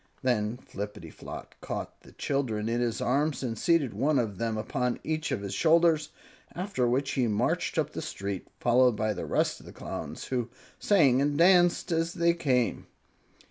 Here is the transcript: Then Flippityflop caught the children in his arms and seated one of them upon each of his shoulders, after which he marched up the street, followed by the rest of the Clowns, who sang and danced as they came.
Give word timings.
Then 0.23 0.57
Flippityflop 0.57 1.53
caught 1.61 2.01
the 2.01 2.11
children 2.13 2.67
in 2.67 2.81
his 2.81 3.01
arms 3.01 3.43
and 3.43 3.55
seated 3.55 3.93
one 3.93 4.17
of 4.17 4.39
them 4.39 4.57
upon 4.57 4.99
each 5.03 5.31
of 5.31 5.41
his 5.41 5.53
shoulders, 5.53 6.09
after 6.55 6.87
which 6.87 7.11
he 7.11 7.27
marched 7.27 7.77
up 7.77 7.91
the 7.91 8.01
street, 8.01 8.47
followed 8.59 8.95
by 8.95 9.13
the 9.13 9.27
rest 9.27 9.59
of 9.59 9.67
the 9.67 9.71
Clowns, 9.71 10.25
who 10.25 10.49
sang 10.79 11.21
and 11.21 11.37
danced 11.37 11.91
as 11.91 12.13
they 12.15 12.33
came. 12.33 12.87